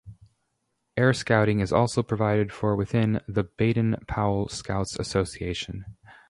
[0.97, 5.85] Air Scouting is also provided for within the Baden-Powell Scouts' Association.